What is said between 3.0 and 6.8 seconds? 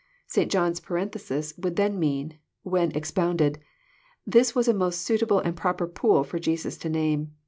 pounded:'' This was a most suitable and proper pool for Jesus